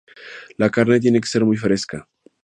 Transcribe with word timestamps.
La 0.57 0.71
carne 0.71 0.99
tiene 0.99 1.21
que 1.21 1.27
ser 1.27 1.45
muy 1.45 1.57
fresca. 1.57 2.09